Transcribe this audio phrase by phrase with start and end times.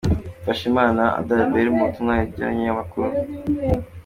[0.41, 3.07] Mfashimana Adalbert mu butumwa yageneye abanyamakuru.